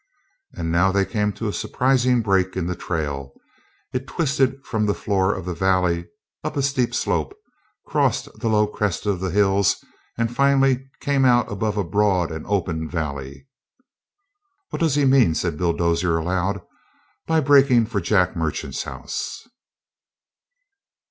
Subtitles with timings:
[0.55, 3.33] And now they came to a surprising break in the trail.
[3.93, 6.07] It twisted from the floor of the valley
[6.43, 7.37] up a steep slope,
[7.85, 9.75] crossed the low crest of the hills,
[10.17, 13.47] and finally came out above a broad and open valley.
[14.71, 16.63] "What does he mean," said Bill Dozier aloud,
[17.27, 19.47] "by breakin' for Jack Merchant's house?"